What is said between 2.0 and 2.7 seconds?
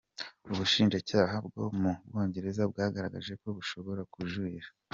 Bwongereza